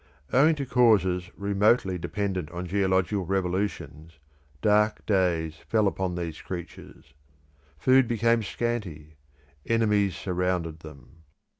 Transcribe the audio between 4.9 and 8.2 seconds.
days fell upon these creatures. Food